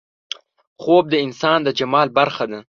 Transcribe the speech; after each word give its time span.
خوب 0.81 1.03
د 1.09 1.13
انسان 1.25 1.59
د 1.63 1.69
جمال 1.79 2.07
برخه 2.17 2.45
ده 2.51 2.59